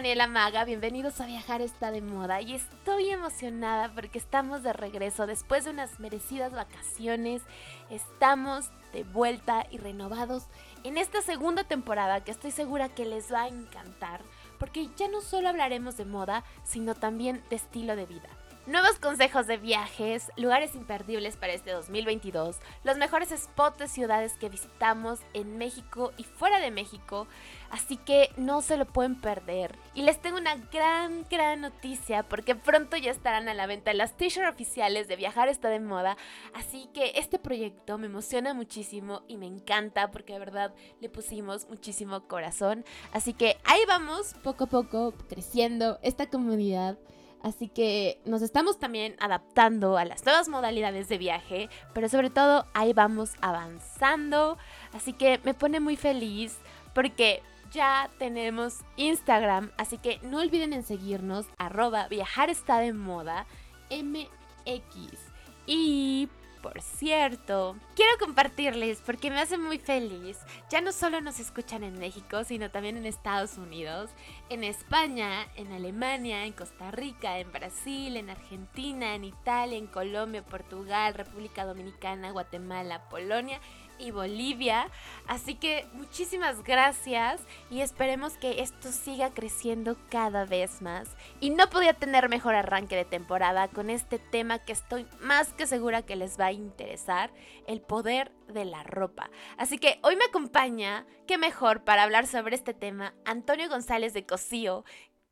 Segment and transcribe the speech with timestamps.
[0.00, 5.26] Daniela Maga, bienvenidos a Viajar está de moda y estoy emocionada porque estamos de regreso
[5.26, 7.42] después de unas merecidas vacaciones,
[7.90, 10.44] estamos de vuelta y renovados
[10.84, 14.22] en esta segunda temporada que estoy segura que les va a encantar
[14.58, 18.30] porque ya no solo hablaremos de moda, sino también de estilo de vida.
[18.66, 24.50] Nuevos consejos de viajes, lugares imperdibles para este 2022, los mejores spots de ciudades que
[24.50, 27.26] visitamos en México y fuera de México,
[27.70, 29.78] así que no se lo pueden perder.
[29.94, 34.14] Y les tengo una gran, gran noticia porque pronto ya estarán a la venta las
[34.18, 36.18] t-shirts oficiales de Viajar está de moda,
[36.52, 41.66] así que este proyecto me emociona muchísimo y me encanta porque de verdad le pusimos
[41.70, 46.98] muchísimo corazón, así que ahí vamos poco a poco creciendo esta comunidad.
[47.42, 52.66] Así que nos estamos también adaptando a las nuevas modalidades de viaje, pero sobre todo
[52.74, 54.58] ahí vamos avanzando.
[54.92, 56.58] Así que me pone muy feliz
[56.94, 57.42] porque
[57.72, 63.46] ya tenemos Instagram, así que no olviden en seguirnos arroba viajar está de moda
[63.90, 65.18] MX.
[65.66, 66.28] Y
[66.62, 70.38] por cierto, quiero compartirles porque me hace muy feliz.
[70.70, 74.10] Ya no solo nos escuchan en México, sino también en Estados Unidos,
[74.48, 80.44] en España, en Alemania, en Costa Rica, en Brasil, en Argentina, en Italia, en Colombia,
[80.44, 83.60] Portugal, República Dominicana, Guatemala, Polonia
[84.00, 84.88] y Bolivia.
[85.26, 91.08] Así que muchísimas gracias y esperemos que esto siga creciendo cada vez más.
[91.40, 95.66] Y no podía tener mejor arranque de temporada con este tema que estoy más que
[95.66, 97.30] segura que les va a interesar,
[97.66, 99.30] el poder de la ropa.
[99.56, 104.26] Así que hoy me acompaña, qué mejor para hablar sobre este tema, Antonio González de
[104.26, 104.84] Cosío,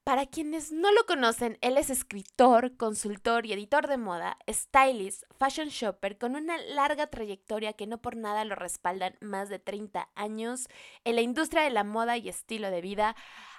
[0.08, 5.68] para quienes no lo conocen, él es escritor, consultor y editor de moda, stylist, fashion
[5.68, 10.68] shopper con una larga trayectoria que no por nada lo respaldan más de 30 años
[11.04, 13.16] en la industria de la moda y estilo de vida.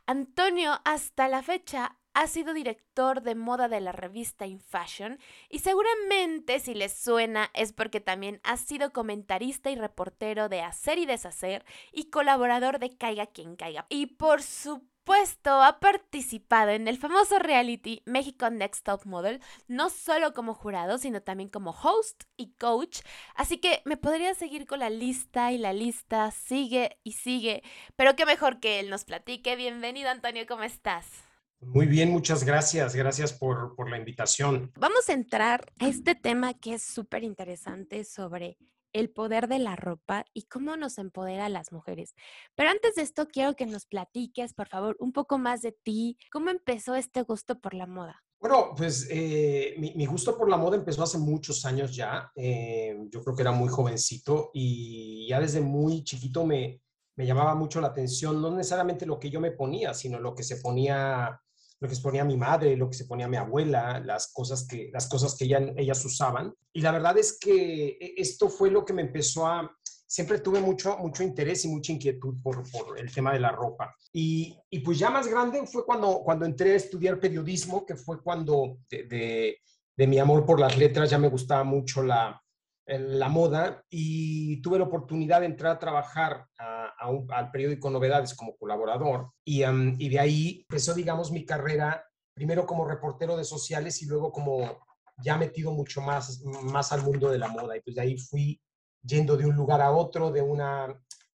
[0.07, 5.19] Antonio hasta la fecha ha sido director de moda de la revista In Fashion
[5.51, 10.97] y seguramente si les suena es porque también ha sido comentarista y reportero de Hacer
[10.97, 13.85] y Deshacer y colaborador de Caiga quien caiga.
[13.87, 19.89] Y por supuesto puesto, ha participado en el famoso reality México Next Top Model, no
[19.89, 22.99] solo como jurado, sino también como host y coach.
[23.33, 27.63] Así que me podría seguir con la lista y la lista sigue y sigue.
[27.95, 29.55] Pero qué mejor que él nos platique.
[29.55, 31.07] Bienvenido, Antonio, ¿cómo estás?
[31.59, 32.95] Muy bien, muchas gracias.
[32.95, 34.71] Gracias por, por la invitación.
[34.75, 38.59] Vamos a entrar a este tema que es súper interesante sobre
[38.93, 42.13] el poder de la ropa y cómo nos empodera a las mujeres.
[42.55, 46.17] Pero antes de esto, quiero que nos platiques, por favor, un poco más de ti.
[46.31, 48.23] ¿Cómo empezó este gusto por la moda?
[48.39, 52.31] Bueno, pues eh, mi, gusto por la moda empezó hace muchos años ya.
[52.35, 56.81] Eh, yo creo que era muy jovencito y ya desde muy chiquito me,
[57.17, 60.43] me llamaba mucho la atención, no necesariamente lo que yo me ponía, sino lo que
[60.43, 61.41] se ponía
[61.79, 64.89] lo que se ponía mi madre, lo que se ponía mi abuela, las cosas que,
[64.91, 65.45] las cosas que
[65.77, 66.53] ellas usaban.
[66.73, 69.69] Y la verdad es que e, esto fue lo que me empezó a...
[70.07, 73.95] Siempre tuve mucho, mucho interés y mucha inquietud por, por el tema de la ropa.
[74.11, 78.21] Y, y, pues ya más grande fue cuando, cuando entré a estudiar periodismo, que fue
[78.23, 79.57] cuando de, de,
[79.95, 82.41] de mi amor por las letras ya me gustaba mucho la,
[82.97, 89.31] la moda y tuve la oportunidad de entrar a trabajar al periódico Novedades como colaborador
[89.45, 94.85] y, de ahí empezó, digamos, mi carrera primero como reportero de sociales y luego como
[95.21, 97.75] ya metido mucho más, más al mundo de la moda.
[97.75, 98.59] Y pues de ahí fui
[99.03, 100.87] yendo de un lugar a otro, de una,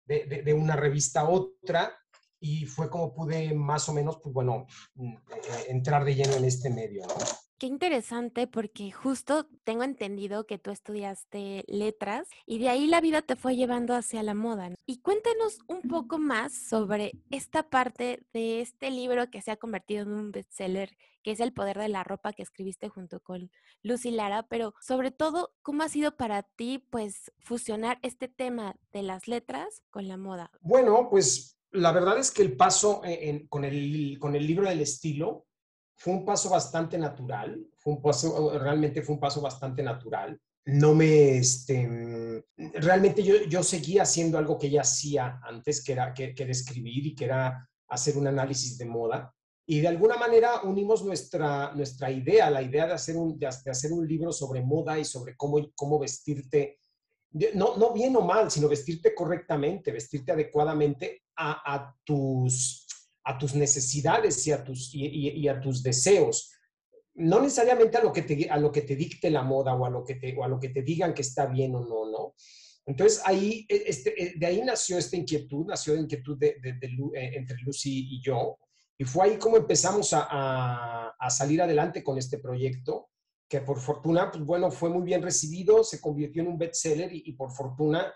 [0.06, 1.94] de, de, una revista a otra
[2.40, 4.66] y fue como pude más o menos, pues bueno,
[4.96, 7.06] mm, eh, entrar de lleno en este medio.
[7.06, 7.16] ¿no?
[7.64, 13.22] Qué interesante porque justo tengo entendido que tú estudiaste letras y de ahí la vida
[13.22, 14.72] te fue llevando hacia la moda.
[14.86, 20.02] Y cuéntanos un poco más sobre esta parte de este libro que se ha convertido
[20.02, 20.90] en un bestseller,
[21.24, 23.50] que es El poder de la ropa que escribiste junto con
[23.82, 29.04] Lucy Lara, pero sobre todo, ¿cómo ha sido para ti pues fusionar este tema de
[29.04, 30.52] las letras con la moda?
[30.60, 33.02] Bueno, pues la verdad es que el paso
[33.48, 35.46] con, el, con el libro del estilo
[35.96, 40.40] fue un paso bastante natural, fue un paso, realmente fue un paso bastante natural.
[40.66, 42.44] No me, este,
[42.76, 46.52] realmente yo, yo seguía haciendo algo que ya hacía antes, que era, que, que era
[46.52, 49.34] escribir y que era hacer un análisis de moda.
[49.66, 53.94] Y de alguna manera unimos nuestra, nuestra idea, la idea de hacer, un, de hacer
[53.94, 56.80] un libro sobre moda y sobre cómo, cómo vestirte,
[57.54, 62.83] no, no bien o mal, sino vestirte correctamente, vestirte adecuadamente a, a tus,
[63.24, 66.52] a tus necesidades y a tus, y, a tus deseos.
[67.16, 69.90] No necesariamente a lo, que te, a lo que te dicte la moda o a,
[69.90, 72.36] lo que te, o a lo que te digan que está bien o no, ¿no?
[72.86, 76.56] Entonces, ahí, e, este, e, de ahí nació esta inquietud, nació la inquietud eh,
[77.14, 78.58] entre Lucy y yo.
[78.98, 83.10] Y fue ahí como empezamos a, a, salir adelante con este proyecto,
[83.48, 87.24] que por fortuna, pues bueno, fue muy bien recibido, se convirtió en un bestseller y,
[87.26, 88.14] y por fortuna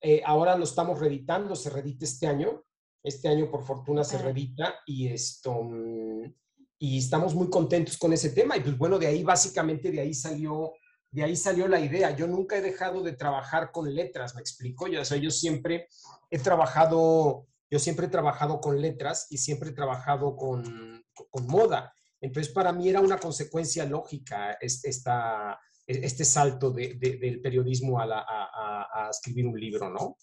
[0.00, 2.64] eh, ahora lo estamos reeditando, se reedita este año.
[3.02, 5.62] Este año, por fortuna, se reedita y esto...
[5.62, 6.32] Mm,
[6.78, 8.56] y estamos muy contentos con ese tema.
[8.56, 10.74] Y pues bueno, de ahí básicamente, de ahí salió
[11.16, 12.14] de ahí salió la idea.
[12.14, 14.86] Yo nunca he dejado de trabajar con letras, me explico.
[14.86, 15.88] Yo, yo siempre
[16.30, 21.94] he trabajado, yo siempre he trabajado con letras y siempre he trabajado con, con moda.
[22.20, 29.06] Entonces, para mí era una consecuencia lógica esta, este salto de, del periodismo a, a,
[29.06, 30.18] a, escribir un libro, ¿no?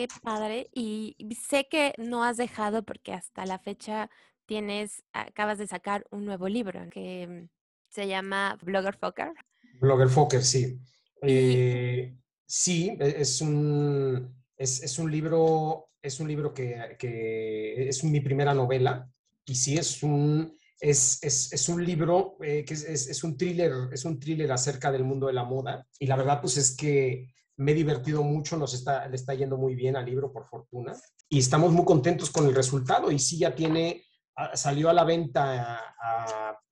[0.00, 0.70] Qué padre.
[0.72, 1.14] Y
[1.46, 4.08] sé que no has dejado porque hasta la fecha
[4.46, 7.48] tienes, acabas de sacar un nuevo libro que mm,
[7.90, 9.34] se llama Blogger Fucker.
[9.78, 10.80] Blogger Fokker, sí.
[11.20, 12.16] Eh,
[12.46, 18.54] sí, e, es un, es, un libro, es un libro que, que, es mi primera
[18.54, 19.06] novela
[19.44, 24.06] y sí es un, es, es, es un libro eh, que es, un thriller, es
[24.06, 27.28] un thriller acerca del mundo de la moda y la verdad pues es que
[27.60, 30.98] me he divertido mucho, nos está, le está yendo muy bien al libro por fortuna
[31.28, 34.02] y estamos muy contentos con el resultado y sí ya tiene,
[34.36, 35.94] ah, salió a la venta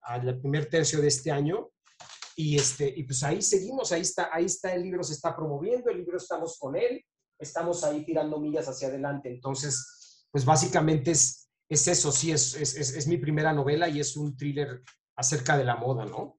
[0.01, 1.69] al primer tercio de este año
[2.37, 5.91] y, este, y pues ahí seguimos, ahí está, ahí está el libro, se está promoviendo,
[5.91, 7.05] el libro estamos con él,
[7.39, 9.29] estamos ahí tirando millas hacia adelante.
[9.29, 14.17] Entonces, pues básicamente es, es eso, sí, es, es, es, mi primera novela y es
[14.17, 14.83] un thriller
[15.17, 16.38] acerca de la moda, ¿no?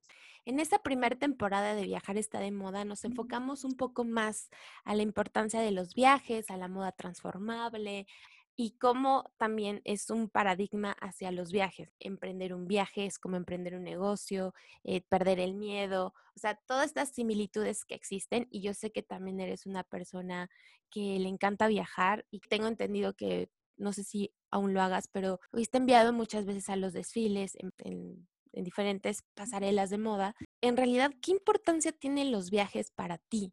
[0.50, 4.50] En esta primera temporada de Viajar está de moda nos enfocamos un poco más
[4.82, 8.08] a la importancia de los viajes, a la moda transformable,
[8.56, 11.94] y cómo también es un paradigma hacia los viajes.
[12.00, 14.52] Emprender un viaje es como emprender un negocio,
[14.82, 19.04] eh, perder el miedo, o sea, todas estas similitudes que existen y yo sé que
[19.04, 20.50] también eres una persona
[20.90, 25.38] que le encanta viajar y tengo entendido que, no sé si aún lo hagas, pero
[25.52, 30.34] fuiste enviado muchas veces a los desfiles en, en diferentes pasarelas de moda.
[30.60, 33.52] En realidad, ¿qué importancia tienen los viajes para ti?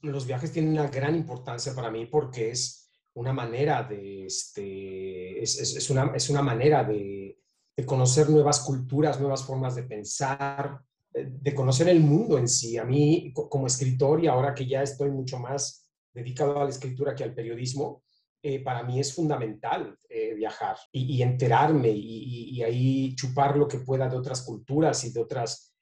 [0.00, 5.58] Los viajes tienen una gran importancia para mí porque es una manera de, este, es,
[5.60, 7.38] es, una, es una manera de,
[7.76, 10.80] de, conocer nuevas culturas, nuevas formas de pensar,
[11.12, 12.78] de, conocer el mundo en sí.
[12.78, 17.14] A mí, como escritor, y ahora que ya estoy mucho más dedicado a la escritura
[17.14, 18.02] que al periodismo,
[18.44, 24.08] eh, para mí es fundamental eh, viajar y, enterarme y, ahí chupar lo que pueda
[24.08, 25.72] de otras culturas y de otras,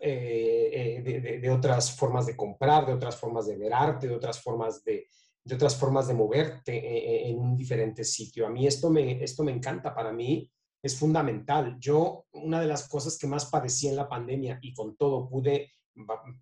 [0.00, 4.84] eh, de, otras formas de comprar, de otras formas de ver arte, de otras formas
[4.84, 5.08] de,
[5.42, 8.46] de otras formas de moverte en un diferente sitio.
[8.46, 10.48] A mí esto me, esto me encanta, para mí
[10.84, 11.76] es fundamental.
[11.80, 15.72] Yo, una de las cosas que más padecí en la pandemia y con todo pude,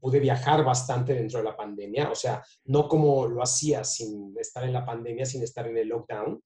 [0.01, 4.65] pude viajar bastante dentro de la pandemia, o sea, no como lo hacía sin estar
[4.65, 6.43] en la pandemia, sin estar en el lockdown,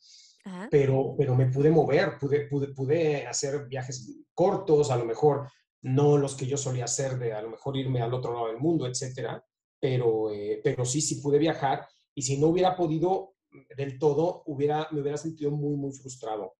[0.70, 5.50] pero, pero me pude mover, pude, pude, pude hacer viajes cortos, a lo mejor
[5.82, 8.58] no los que yo solía hacer, de a lo mejor irme al otro lado del
[8.58, 9.44] mundo, etcétera,
[9.80, 13.34] pero, eh, pero sí, sí pude viajar y si no hubiera podido
[13.76, 16.54] del todo, hubiera, me hubiera sentido muy, muy frustrado.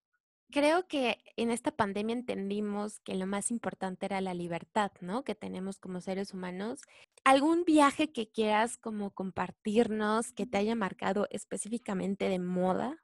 [0.51, 5.25] Creo que en esta pandemia entendimos que lo más importante era la libertad, ¿no?
[5.25, 6.81] Que tenemos como seres humanos.
[7.25, 13.03] ¿Algún viaje que quieras como compartirnos que te haya marcado específicamente de moda?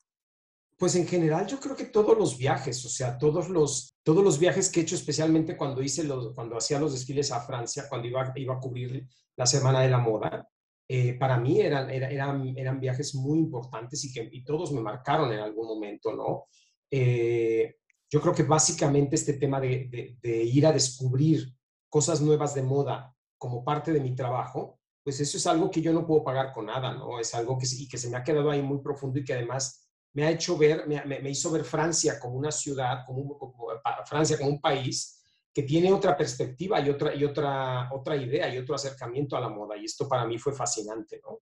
[0.78, 4.38] Pues en general yo creo que todos los viajes, o sea, todos los, todos los
[4.38, 8.08] viajes que he hecho, especialmente cuando hice los, cuando hacía los desfiles a Francia, cuando
[8.08, 9.06] iba, iba a cubrir
[9.36, 10.48] la Semana de la Moda,
[10.88, 15.32] eh, para mí eran, eran, eran viajes muy importantes y que y todos me marcaron
[15.32, 16.46] en algún momento, ¿no?
[16.94, 17.76] Eh,
[18.10, 21.56] yo creo que básicamente este tema de, de, ir a descubrir
[21.88, 25.94] cosas nuevas de moda como parte de mi trabajo, pues eso es algo que yo
[25.94, 27.18] no puedo pagar con nada, ¿no?
[27.18, 29.88] Es algo que, y que se me ha quedado ahí muy profundo y que además
[30.12, 33.68] me ha hecho ver, me, hizo ver Francia como una ciudad, como, como,
[34.04, 38.58] Francia como un país que tiene otra perspectiva y otra, y otra, otra idea y
[38.58, 39.78] otro acercamiento a la moda.
[39.78, 41.40] Y esto para mí fue fascinante, ¿no?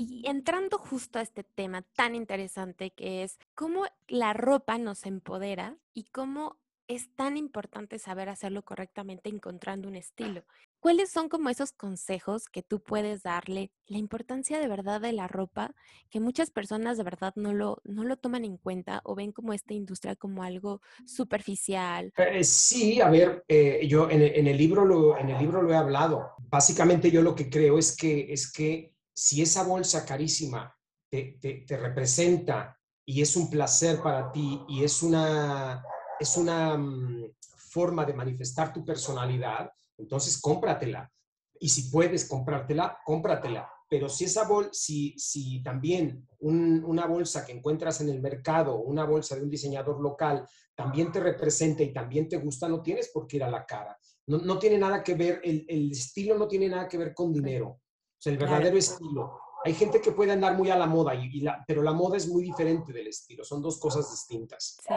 [0.00, 5.76] Y entrando justo a este tema tan interesante que es cómo la ropa nos empodera
[5.92, 6.56] y cómo
[6.88, 10.42] es tan importante saber hacerlo correctamente encontrando un estilo.
[10.80, 13.72] ¿Cuáles son como esos consejos que tú puedes darle?
[13.88, 15.74] La importancia de verdad de la ropa,
[16.08, 19.52] que muchas personas de verdad no lo, no lo toman en cuenta o ven como
[19.52, 22.10] esta industria como algo superficial.
[22.16, 25.76] Eh, sí, a ver, eh, yo en, el libro lo, en el libro lo he
[25.76, 26.32] hablado.
[26.38, 30.74] Básicamente yo lo que creo es que, es que si esa bolsa carísima
[31.08, 35.82] te, te, te representa y es un placer para ti y es una
[36.20, 41.10] es una mm, forma de manifestar tu personalidad, entonces cómpratela.
[41.58, 43.68] Y si puedes comprártela, cómpratela.
[43.88, 49.04] pero si esa bolsa, si, si también una bolsa que encuentras en el mercado, una
[49.04, 53.26] bolsa de un diseñador local, también te representa y también te gusta, no tienes por
[53.26, 53.98] qué ir a la cara.
[54.26, 57.32] No, no tiene nada que ver, el, el, estilo no tiene nada que ver con
[57.32, 57.80] dinero.
[58.20, 59.40] O sea, el verdadero estilo.
[59.64, 62.28] Hay gente que puede andar muy a la moda, y, la, pero la moda es
[62.28, 63.44] muy diferente del estilo.
[63.44, 64.76] Son dos cosas distintas.
[64.86, 64.94] Sí.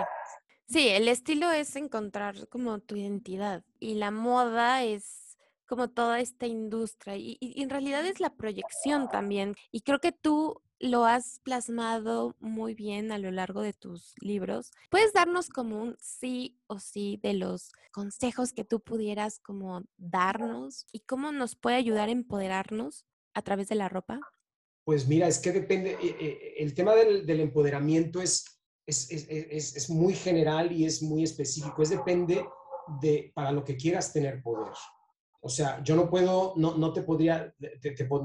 [0.67, 6.47] sí, el estilo es encontrar como tu identidad y la moda es como toda esta
[6.47, 9.55] industria y, en realidad es la proyección también.
[9.71, 14.71] Y creo que tú lo has plasmado muy bien a lo largo de tus libros.
[14.89, 20.87] ¿Puedes darnos como un sí o sí de los consejos que tú pudieras como darnos
[20.91, 24.19] y cómo nos puede ayudar a empoderarnos a través de la ropa?
[24.83, 29.89] Pues mira, es que depende, eh, eh, el tema del, empoderamiento es, es, es, es,
[29.89, 32.45] muy general y es muy específico, es depende
[33.01, 34.73] de para lo que quieras tener poder.
[35.41, 37.53] O sea, yo no puedo, no, no te podría,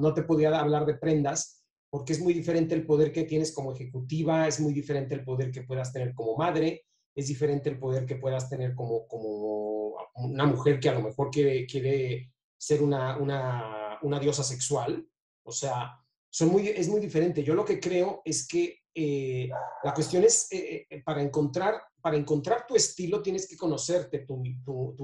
[0.01, 3.73] no te podría hablar de prendas porque es muy diferente el poder que tienes como
[3.73, 6.85] ejecutiva, es muy diferente el poder que puedas tener como madre,
[7.15, 11.31] es diferente el poder que puedas tener como, como una mujer que a lo mejor
[11.31, 15.07] quiere, quiere ser una, una, una diosa sexual.
[15.43, 15.99] O sea,
[16.31, 17.43] son muy, es muy diferente.
[17.43, 19.49] Yo lo que creo es que eh,
[19.85, 24.43] la cuestión es, eh, eh, para, encontrar, para encontrar tu estilo tienes que conocerte tú,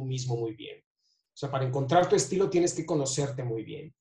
[0.04, 0.78] mismo muy bien.
[0.78, 3.94] O sea, para encontrar tu estilo tienes que conocerte muy bien.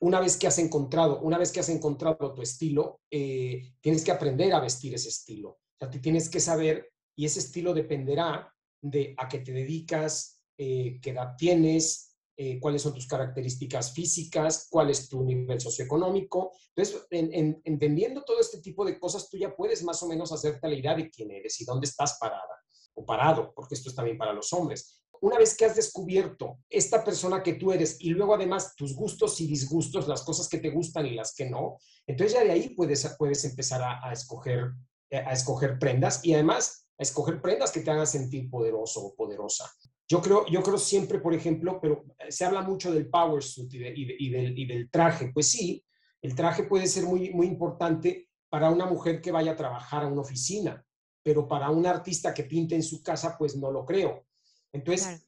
[0.00, 4.52] Una vez que has encontrado, una vez que has encontrado tu estilo, tienes que aprender
[4.52, 5.50] a vestir ese estilo.
[5.50, 10.42] O sea, te tienes que saber y ese estilo dependerá de a qué te dedicas,
[10.56, 16.52] qué edad tienes, eh, cuáles son tus características físicas, cuál es tu nivel socioeconómico.
[16.74, 20.74] Entonces, entendiendo todo este tipo de cosas, tú ya puedes más o menos hacerte la
[20.74, 22.62] idea de quién eres y dónde estás parada
[22.94, 27.04] o parado, porque esto es también para los hombres una vez que has descubierto esta
[27.04, 30.70] persona que tú eres y luego además tus gustos y disgustos, las cosas que te
[30.70, 34.72] gustan y las que no, entonces ya de ahí puedes, puedes empezar a, escoger,
[35.10, 39.14] eh, a escoger prendas y además a escoger prendas que te hagan sentir poderoso o
[39.14, 39.72] poderosa.
[40.12, 43.78] Yo creo, yo creo siempre, por ejemplo, pero se habla mucho del power suit y,
[43.78, 45.30] y, del, y del traje.
[45.32, 45.82] Pues sí,
[46.20, 50.08] el traje puede ser muy, muy importante para una mujer que vaya a trabajar a
[50.08, 50.84] una oficina,
[51.22, 54.26] pero para un artista que pinte en su casa, pues no lo creo.
[54.70, 55.26] Entonces,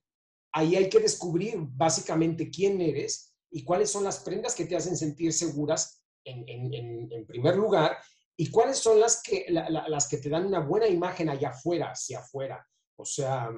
[0.52, 4.98] ahí hay que descubrir básicamente quién eres y cuáles son las prendas que te hacen
[4.98, 7.96] sentir seguras en, primer lugar
[8.36, 12.18] y cuáles son las que, las que te dan una buena imagen allá afuera, hacia
[12.18, 12.68] afuera.
[12.96, 13.48] O sea,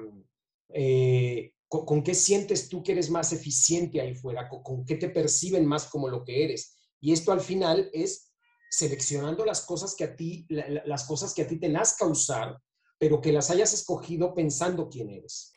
[0.69, 4.49] eh, con, qué sientes tú que eres más eficiente ahí fuera?
[4.49, 6.75] ¿Con, qué te perciben más como lo que eres?
[6.99, 8.33] Y esto al final es
[8.69, 12.57] seleccionando las cosas que a ti, las cosas que a ti te nazca usar,
[12.97, 15.53] pero que las hayas escogido pensando quién eres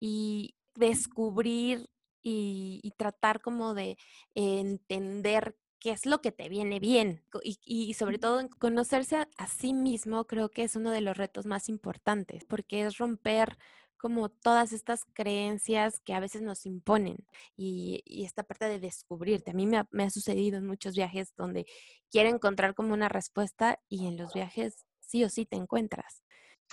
[0.00, 1.88] y descubrir
[2.22, 3.96] y, tratar como de
[4.34, 10.26] entender qué es lo que te viene bien y, sobre todo conocerse a, sí mismo
[10.26, 13.56] creo que es uno de los retos más importantes porque es romper
[13.96, 17.26] como todas estas creencias que a veces nos imponen
[17.56, 19.52] y, esta parte de descubrirte.
[19.52, 21.66] A mí me ha, me ha, sucedido en muchos viajes donde
[22.10, 26.22] quiero encontrar como una respuesta y en los viajes sí o sí te encuentras.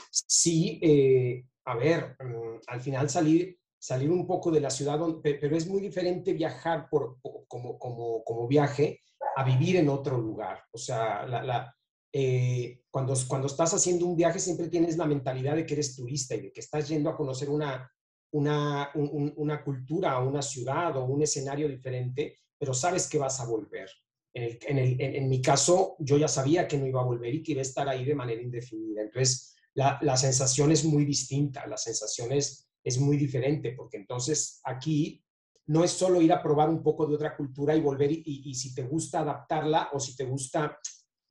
[0.10, 5.56] Sí, eh, a ver, mm, al final salir, salir un poco de la ciudad, pero
[5.56, 9.02] es muy diferente viajar por, como, como, como viaje
[9.36, 10.64] a vivir en otro lugar.
[10.72, 11.76] O sea, la,
[12.14, 16.36] eh, cuando, cuando estás haciendo un viaje siempre tienes la mentalidad de que eres turista
[16.36, 17.92] y de que estás yendo a conocer una,
[18.32, 23.90] una, una cultura, una ciudad o un escenario diferente, pero sabes que vas a volver.
[24.36, 27.44] En, el, en, en, mi caso, yo ya sabía que no iba a volver y
[27.44, 29.04] que iba a estar ahí de manera indefinida.
[29.04, 35.24] Entonces, la, sensación es muy distinta, la sensación es, muy diferente, porque entonces aquí
[35.68, 38.76] no es solo ir a probar un poco de otra cultura y volver y, si
[38.76, 40.78] te gusta adaptarla o si te gusta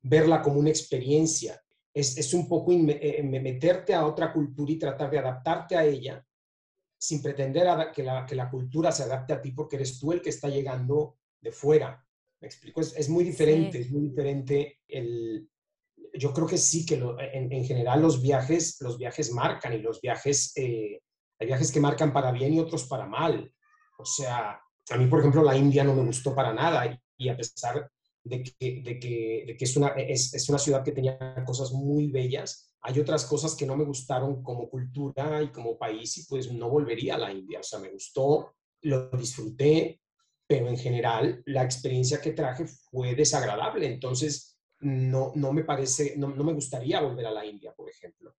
[0.03, 1.59] verla como una experiencia.
[1.93, 6.25] Es, un poco eh, meterte a otra cultura y tratar de adaptarte a ella
[6.97, 10.21] sin pretender que, la, que la cultura se adapte a ti porque eres tú el
[10.21, 12.03] que está llegando de fuera.
[12.39, 12.81] ¿Me explico?
[12.81, 15.47] Es, muy diferente, es muy diferente el,
[16.13, 17.01] yo creo que sí, que
[17.33, 21.01] en, general los viajes, los viajes marcan y los viajes, eh,
[21.39, 23.51] hay viajes que marcan para bien y otros para mal.
[23.97, 27.37] O sea, a mí, por ejemplo, la India no me gustó para nada y, a
[27.37, 27.89] pesar
[28.23, 31.71] de que, de que, de que es, una, es, es, una ciudad que tenía cosas
[31.71, 36.25] muy bellas, hay otras cosas que no me gustaron como cultura y como país y
[36.25, 37.59] pues no volvería a la India.
[37.59, 40.01] O sea, me gustó, lo disfruté,
[40.45, 43.87] pero en general la experiencia que traje fue desagradable.
[43.87, 48.35] Entonces, no, no me parece, no, me gustaría volver a la India, por ejemplo.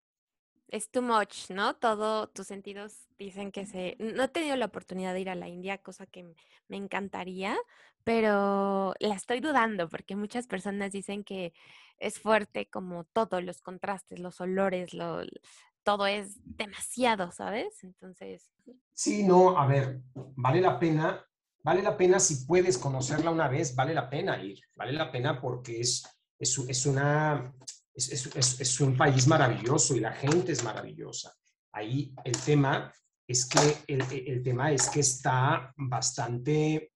[0.68, 1.76] es too much, ¿no?
[1.76, 3.96] Todo tus sentidos dicen que se...
[3.98, 6.34] No he tenido la oportunidad de ir a la India, cosa que
[6.68, 7.56] me encantaría,
[8.04, 11.52] pero la estoy dudando porque muchas personas dicen que
[11.98, 15.22] es fuerte como todo, los contrastes, los olores, lo,
[15.82, 17.82] todo es demasiado, ¿sabes?
[17.82, 18.50] Entonces...
[18.92, 21.24] Sí, no, a ver, vale la pena,
[21.62, 25.40] vale la pena si puedes conocerla una vez, vale la pena ir, vale la pena
[25.40, 26.04] porque es,
[26.38, 27.52] es, es una
[27.94, 31.32] es, un país maravilloso y la gente es maravillosa.
[31.72, 32.92] Ahí el tema
[33.26, 36.92] es que, el, tema es que está bastante,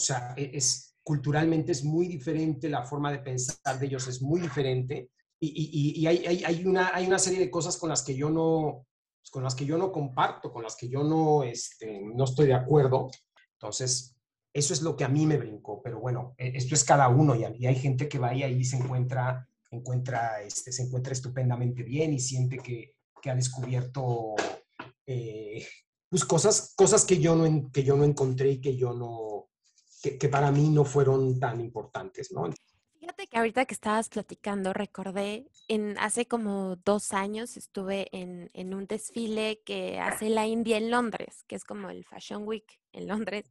[0.00, 4.22] o sea, e, es, culturalmente es muy diferente, la forma de pensar de ellos es
[4.22, 5.10] muy diferente
[5.42, 8.86] y, hay, hay, una, hay una serie de cosas con las que yo no,
[9.30, 12.54] con las que yo no comparto, con las que yo no, este, no estoy de
[12.54, 13.08] acuerdo.
[13.54, 14.14] Entonces,
[14.52, 17.34] eso es lo que a mí me brincó, pero bueno, e, esto es cada uno
[17.34, 22.12] y, hay gente que va y ahí se encuentra encuentra, este, se encuentra estupendamente bien
[22.12, 24.34] y siente que, que ha descubierto
[25.06, 25.66] eh,
[26.08, 29.39] pues cosas, cosas que, yo no, que yo no encontré y que yo no,
[30.02, 32.50] que, que, para mí no fueron tan importantes, ¿no?
[32.98, 38.74] Fíjate que ahorita que estabas platicando, recordé, en hace como dos años estuve en, en
[38.74, 43.08] un desfile que hace la India en Londres, que es como el Fashion Week en
[43.08, 43.46] Londres.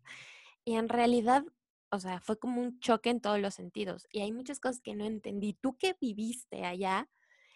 [0.65, 1.43] Y en realidad
[1.91, 4.07] o sea, fue como un choque en todos los sentidos.
[4.11, 5.53] Y hay muchas cosas que no entendí.
[5.53, 7.09] Tú que viviste allá,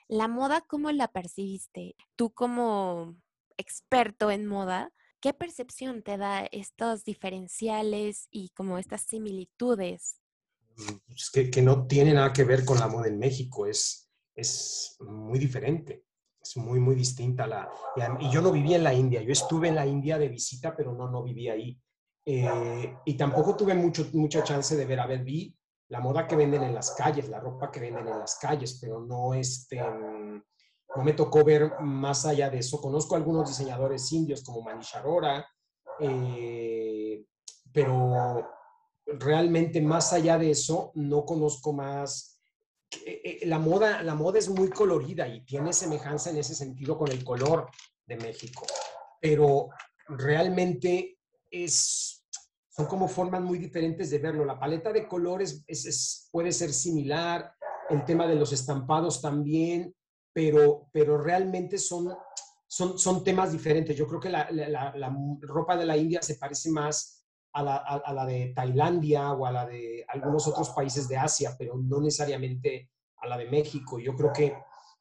[0.07, 1.95] la moda, ¿cómo la percibiste?
[2.15, 3.15] Tú como
[3.57, 4.91] experto en moda,
[5.23, 10.19] ¿qué percepción te da estos diferenciales y como estas similitudes?
[10.75, 14.11] Mm, pues, que, que, no tiene nada que ver con la moda en México, es,
[14.35, 16.03] es muy diferente,
[16.41, 17.47] es muy, muy distinta.
[17.47, 17.69] La,
[18.19, 20.93] y, yo no viví en la India, yo estuve en la India de visita, pero
[20.93, 21.79] no, no viví ahí.
[22.25, 26.35] Eh, y tampoco tuve mucho, mucha chance de ver, a ver, vi la moda que
[26.35, 29.79] venden en las calles, la ropa que venden en las calles, pero no, este,
[30.95, 32.79] no me tocó ver más allá de eso.
[32.79, 35.45] Conozco algunos diseñadores indios como Manish Arora,
[35.99, 37.25] eh,
[37.71, 38.47] pero
[39.05, 42.39] realmente más allá de eso no conozco más.
[43.05, 47.11] Eh, la moda, la moda es muy colorida y tiene semejanza en ese sentido con
[47.11, 47.69] el color
[48.05, 48.65] de México,
[49.19, 49.69] pero
[50.07, 51.17] realmente
[51.49, 52.23] es,
[52.69, 54.45] son como formas muy diferentes de verlo.
[54.45, 57.51] La paleta de colores es, puede ser similar,
[57.89, 59.95] el tema de los estampados también,
[60.33, 62.13] pero, pero realmente son,
[62.67, 63.95] son, son temas diferentes.
[63.95, 68.13] Yo creo que la, la, ropa de la India se parece más a la, a,
[68.13, 72.89] la, de Tailandia o a la de algunos otros países de Asia, pero no necesariamente
[73.17, 73.99] a la de México.
[73.99, 74.53] Yo creo que,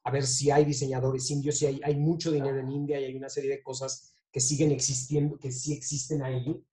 [0.05, 3.17] a ver si hay diseñadores indios, si hay, hay mucho dinero en India y hay
[3.17, 6.65] una serie de cosas que siguen existiendo, que sí existen ahí,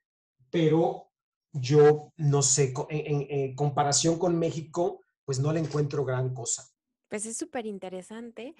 [0.49, 1.09] pero
[1.51, 6.63] yo no sé, en, comparación con México, pues no le encuentro gran cosa.
[7.09, 8.55] Pues es súper interesante.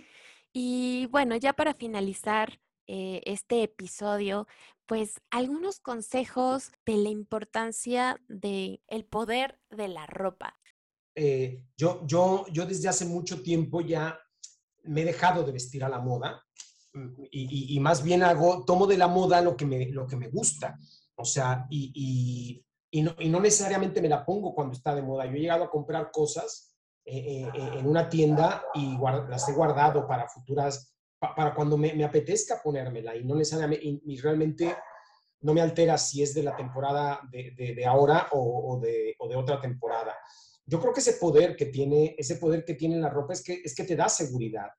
[0.51, 4.47] Y bueno, ya para finalizar eh, este episodio,
[4.88, 10.59] pues algunos consejos de la importancia del el poder de la ropa.
[11.15, 14.19] Eh, yo, yo, yo desde hace mucho tiempo ya
[14.83, 16.43] me he dejado de vestir a la moda
[17.31, 20.79] y, más bien hago, tomo de la moda lo que me, lo que me gusta.
[21.15, 25.25] O sea, y, y no, no, necesariamente me la pongo cuando está de moda.
[25.25, 26.68] Yo he llegado a comprar cosas
[27.05, 28.97] eh, eh, eh, en una tienda y
[29.29, 34.17] las he guardado para futuras, para cuando me, me, apetezca ponérmela y no necesariamente, y,
[34.17, 34.75] realmente
[35.41, 39.27] no me altera si es de la temporada de, de, ahora o, o, de, o
[39.27, 40.15] de otra temporada.
[40.65, 43.62] Yo creo que ese poder que tiene, ese poder que tiene la ropa es que,
[43.63, 44.69] es que te da seguridad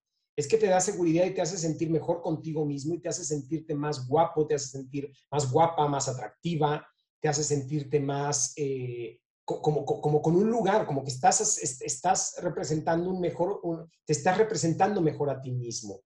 [0.40, 3.24] es que te da seguridad y te hace sentir mejor contigo mismo y te hace
[3.24, 6.86] sentirte más guapo, te hace sentir más guapa, más atractiva,
[7.20, 9.19] te hace sentirte más eh,
[9.60, 13.60] como, como, con un lugar, como que estás, estás representando un mejor,
[14.04, 16.02] te estás representando mejor a ti mismo.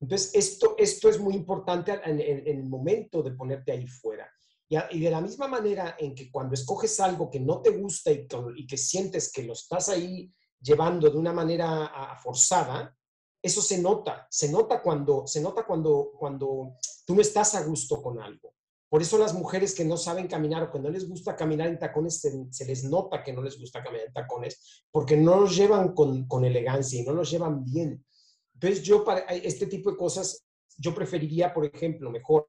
[0.00, 4.30] Entonces, esto, esto es muy importante en, el momento de ponerte ahí fuera.
[4.68, 8.10] Y, y, de la misma manera en que cuando escoges algo que no te gusta
[8.10, 10.30] y, y que sientes que lo estás ahí
[10.60, 12.94] llevando de una manera forzada,
[13.40, 16.74] eso se nota, se nota cuando, se nota cuando, cuando
[17.06, 18.55] tú no estás a gusto con algo.
[18.88, 21.78] Por eso las mujeres que no saben caminar o que no les gusta caminar en
[21.78, 25.92] tacones, se, les nota que no les gusta caminar en tacones, porque no los llevan
[25.92, 28.04] con, con elegancia y no los llevan bien.
[28.54, 30.46] Entonces yo para este tipo de cosas,
[30.78, 32.46] yo preferiría, por ejemplo, mejor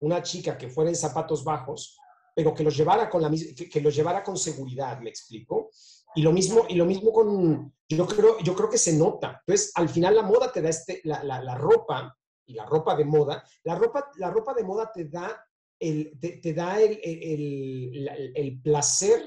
[0.00, 1.98] una chica que fuera en zapatos bajos,
[2.34, 5.70] pero que los llevara con, la, que, que los llevara con seguridad, ¿me explico?
[6.14, 9.40] Y lo mismo, y lo mismo con, yo creo, yo creo que se nota.
[9.40, 12.16] Entonces, al final la moda te da este, la, la, la ropa,
[12.50, 15.46] y la ropa de moda, la ropa, la ropa de moda te da
[15.80, 19.24] te, da el, el, el, placer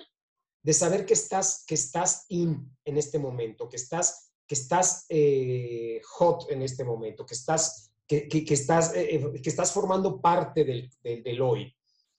[0.61, 5.99] de saber que estás, que estás in en este momento, que estás, que estás eh,
[6.03, 10.63] hot en este momento, que estás, que, que, estás, eh, eh, que estás formando parte
[10.63, 11.75] del, del, hoy.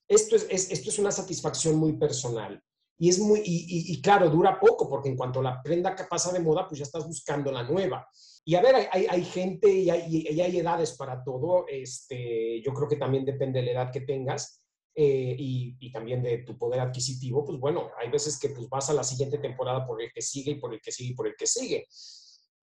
[0.07, 2.61] Esto es, esto es una satisfacción muy personal.
[2.97, 6.39] Y es muy, y, y, claro, dura poco, porque en cuanto la prenda pasa de
[6.39, 8.07] moda, pues ya estás buscando la nueva.
[8.45, 11.65] Y a ver, hay, hay gente y hay, y hay, edades para todo.
[11.67, 14.61] Este, yo creo que también depende de la edad que tengas.
[14.97, 18.89] Eh, y, y, también de tu poder adquisitivo, pues bueno, hay veces que pues, vas
[18.89, 21.27] a la siguiente temporada por el que sigue y por el que sigue y por
[21.27, 21.85] el que sigue.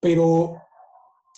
[0.00, 0.56] Pero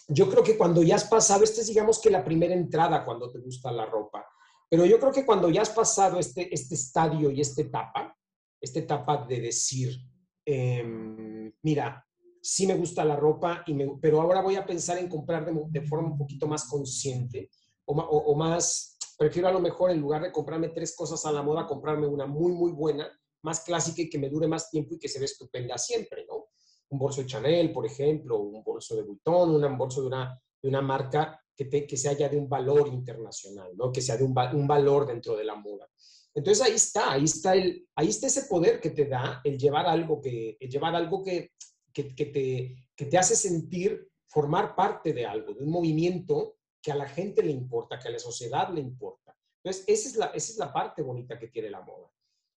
[0.07, 3.29] yo creo que cuando ya has pasado, este es digamos que la primera entrada cuando
[3.29, 4.25] te gusta la ropa,
[4.69, 8.17] pero yo creo que cuando ya has pasado este, este estadio y esta etapa,
[8.65, 9.97] esta etapa de decir,
[10.45, 12.05] em, mira,
[12.41, 15.53] sí me gusta la ropa, y me, pero ahora voy a pensar en comprar de,
[15.69, 17.51] de forma un poquito más consciente
[17.87, 21.33] o, o, o más prefiero a lo mejor en lugar de comprarme tres cosas a
[21.33, 23.09] la moda, comprarme una muy, muy buena,
[23.43, 26.47] más clásica y que me dure más tiempo y que se ve estupenda siempre, ¿no?
[26.91, 30.69] Un bolso de Chanel, por ejemplo, un bolso de Vuitton, un bolso de una, de
[30.69, 33.93] una marca que, te, que sea ya de un valor internacional, ¿no?
[33.93, 35.89] Que sea de un, un valor dentro de la moda.
[36.35, 39.87] Entonces ahí está, ahí está, el, ahí está ese poder que te da el llevar
[39.87, 41.53] algo que, llevar algo que,
[41.93, 46.97] que, te, que te hace sentir formar parte de algo, de un movimiento que a
[46.97, 49.35] la gente le importa, que a la sociedad le importa.
[49.63, 52.11] Entonces, esa es la, esa es la parte bonita que tiene la moda.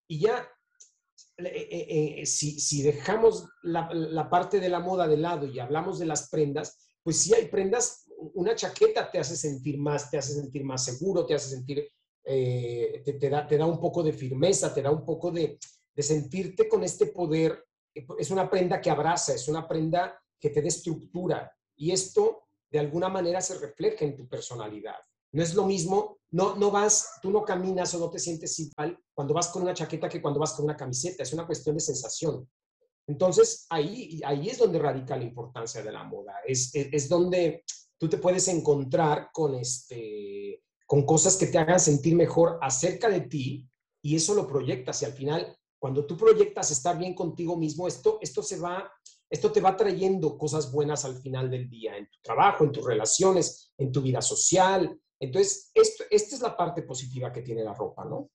[0.09, 0.49] Y ya,
[1.37, 5.59] eh, eh, eh, si, si, dejamos la, la, parte de la moda de lado y
[5.59, 10.17] hablamos de las prendas, pues sí hay prendas, una chaqueta te hace sentir más, te
[10.17, 11.87] hace sentir más seguro, te hace sentir,
[12.33, 15.57] te, te, da, te da un poco de firmeza, te da un poco de,
[15.95, 17.65] de sentirte con este poder.
[17.93, 21.51] Es una prenda que abraza, es una prenda que te dé estructura.
[21.75, 24.97] Y esto de alguna manera se refleja en tu personalidad.
[25.31, 28.97] No es lo mismo, no, no vas, tú no caminas o no te sientes igual
[29.13, 31.81] cuando vas con una chaqueta que cuando vas con una camiseta, es una cuestión de
[31.81, 32.47] sensación.
[33.07, 37.63] Entonces, ahí, ahí es donde radica la importancia de la moda, es, es, donde
[37.97, 43.21] tú te puedes encontrar con, este, con cosas que te hagan sentir mejor acerca de
[43.21, 43.69] ti
[44.01, 48.17] y eso lo proyectas y al final, cuando tú proyectas estar bien contigo mismo, esto,
[48.21, 48.91] esto se va
[49.29, 52.85] esto te va trayendo cosas buenas al final del día, en tu trabajo, en tus
[52.85, 54.97] relaciones, en tu vida social.
[55.19, 58.29] Entonces, esto, esta es la parte positiva que tiene la ropa, ¿no?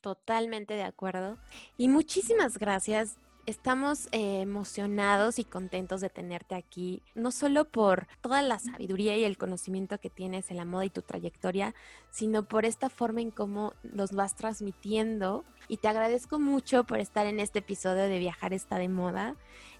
[0.00, 1.38] Totalmente de acuerdo.
[1.76, 3.16] Y muchísimas gracias.
[3.44, 9.24] Estamos eh, emocionados y contentos de tenerte aquí, no solo por toda la sabiduría y
[9.24, 11.74] el conocimiento que tienes en la moda y tu trayectoria,
[12.12, 15.44] sino por esta forma en cómo los vas transmitiendo.
[15.66, 19.34] Y te agradezco mucho por estar en este episodio de Viajar está de moda.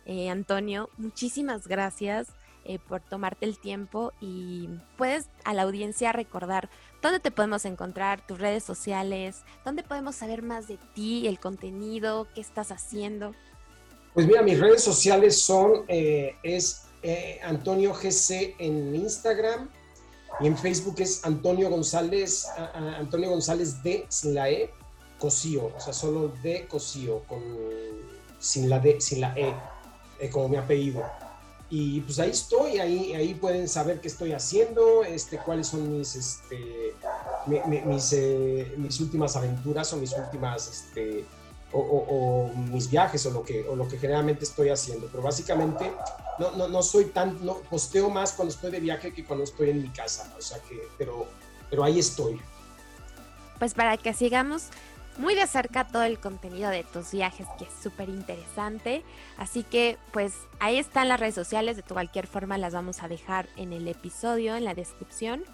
[0.07, 6.68] Eh, Antonio, muchísimas gracias eh, por tomarte el tiempo y puedes a la audiencia recordar
[7.01, 12.29] dónde te podemos encontrar, tus redes sociales, dónde podemos saber más de ti, el contenido,
[12.35, 13.35] qué estás haciendo.
[14.14, 16.83] Pues mira, mis redes sociales son, eh, es
[17.42, 19.68] Antonio GC en Instagram
[20.40, 24.70] y en Facebook es Antonio González, Antonio González D sin la E,
[25.18, 27.42] Cosío, o sea, solo D Cosío, con,
[28.38, 29.55] sin la D, sin la E.
[30.22, 31.03] Eh, como mi apellido.
[31.68, 36.14] Y pues ahí estoy, ahí, ahí pueden saber qué estoy haciendo, este, cuáles son mis,
[36.14, 36.94] este,
[37.66, 41.25] mis, eh, mis últimas aventuras o mis últimas, este,
[41.72, 45.08] o, o, mis viajes o lo, que, o lo que generalmente estoy haciendo.
[45.11, 45.90] Pero básicamente
[46.38, 49.70] no, no, no soy tan, no, posteo más cuando estoy de viaje que cuando estoy
[49.70, 50.32] en mi casa.
[50.38, 51.26] O sea que, pero,
[51.70, 52.40] pero ahí estoy.
[53.58, 54.68] Pues para que sigamos
[55.18, 59.02] muy de cerca todo el contenido de tus viajes, que es súper interesante.
[59.37, 63.48] Así que pues ahí están las redes sociales, de cualquier forma las vamos a dejar
[63.56, 65.44] en el episodio, en la descripción.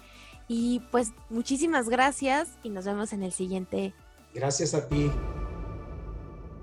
[0.47, 3.93] Y pues muchísimas gracias y nos vemos en el siguiente.
[4.33, 5.11] Gracias a ti.